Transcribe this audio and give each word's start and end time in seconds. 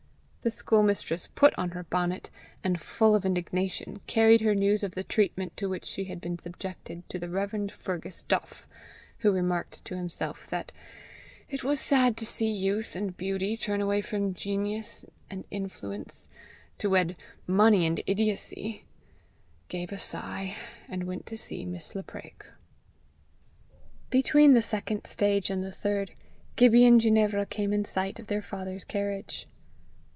The 0.43 0.49
schoolmistress 0.49 1.27
put 1.35 1.53
on 1.55 1.69
her 1.69 1.83
bonnet, 1.83 2.31
and 2.63 2.81
full 2.81 3.13
of 3.13 3.27
indignation 3.27 3.99
carried 4.07 4.41
her 4.41 4.55
news 4.55 4.81
of 4.81 4.95
the 4.95 5.03
treatment 5.03 5.55
to 5.57 5.69
which 5.69 5.85
she 5.85 6.05
had 6.05 6.19
been 6.19 6.39
subjected 6.39 7.07
to 7.11 7.19
the 7.19 7.29
Rev. 7.29 7.69
Fergus 7.69 8.23
Duff, 8.23 8.67
who 9.19 9.31
remarked 9.31 9.85
to 9.85 9.95
himself 9.95 10.47
that 10.47 10.71
it 11.47 11.63
was 11.63 11.79
sad 11.79 12.17
to 12.17 12.25
see 12.25 12.49
youth 12.49 12.95
and 12.95 13.15
beauty 13.15 13.55
turn 13.55 13.81
away 13.81 14.01
from 14.01 14.33
genius 14.33 15.05
and 15.29 15.43
influence 15.51 16.27
to 16.79 16.89
wed 16.89 17.15
money 17.45 17.85
and 17.85 18.01
idiocy, 18.07 18.83
gave 19.67 19.91
a 19.91 19.97
sigh, 19.99 20.55
and 20.89 21.03
went 21.03 21.27
to 21.27 21.37
see 21.37 21.65
Miss 21.65 21.93
Lapraik. 21.93 22.47
Between 24.09 24.53
the 24.53 24.63
second 24.63 25.05
stage 25.05 25.51
and 25.51 25.63
the 25.63 25.71
third, 25.71 26.13
Gibbie 26.55 26.85
and 26.87 26.99
Ginevra 26.99 27.45
came 27.45 27.71
in 27.71 27.85
sight 27.85 28.19
of 28.19 28.25
their 28.25 28.41
father's 28.41 28.83
carriage. 28.83 29.45